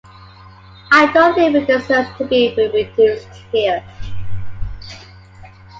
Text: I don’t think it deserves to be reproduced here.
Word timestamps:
I 0.91 1.11
don’t 1.13 1.35
think 1.35 1.55
it 1.55 1.67
deserves 1.67 2.09
to 2.17 2.25
be 2.25 2.55
reproduced 2.57 3.29
here. 3.51 3.83